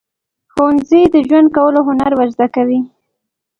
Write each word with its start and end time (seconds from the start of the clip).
ښوونځی 0.51 1.01
د 1.13 1.15
ژوند 1.27 1.47
کولو 1.55 1.79
هنر 1.87 2.11
ورزده 2.19 2.47
کوي. 2.55 2.79